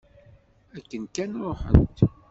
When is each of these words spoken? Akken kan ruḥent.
Akken 0.77 1.03
kan 1.15 1.31
ruḥent. 1.43 1.97